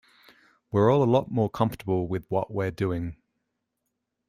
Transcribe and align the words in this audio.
We're 0.71 0.89
all 0.91 1.03
a 1.03 1.13
lot 1.13 1.29
more 1.29 1.47
comfortable 1.47 2.07
with 2.07 2.25
what 2.27 2.51
we're 2.51 2.71
doing. 2.71 3.17